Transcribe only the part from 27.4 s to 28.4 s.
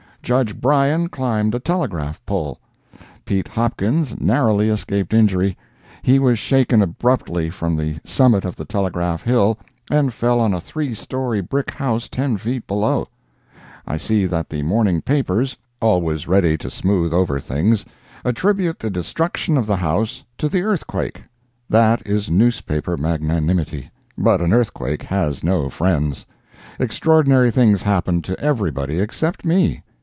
things happened to